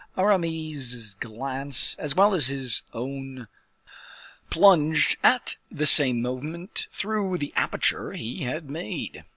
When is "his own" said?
2.47-3.47